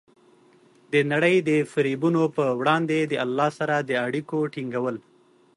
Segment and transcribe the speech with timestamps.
[0.91, 4.95] د نړۍ د فریبونو په وړاندې د الله سره د اړیکو ټینګول.